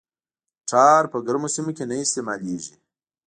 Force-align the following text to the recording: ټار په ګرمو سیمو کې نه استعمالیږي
ټار 0.69 1.03
په 1.11 1.17
ګرمو 1.27 1.47
سیمو 1.55 1.71
کې 1.77 1.83
نه 1.89 1.95
استعمالیږي 2.03 2.75